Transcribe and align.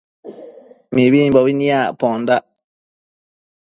Mibimbobi 0.93 1.53
nicpondac 1.55 2.43